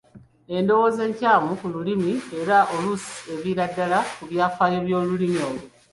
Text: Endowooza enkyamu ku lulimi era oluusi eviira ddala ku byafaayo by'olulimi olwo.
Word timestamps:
Endowooza 0.55 1.01
enkyamu 1.07 1.51
ku 1.59 1.67
lulimi 1.73 2.13
era 2.39 2.57
oluusi 2.73 3.13
eviira 3.33 3.63
ddala 3.71 3.99
ku 4.15 4.23
byafaayo 4.31 4.79
by'olulimi 4.85 5.39
olwo. 5.49 5.65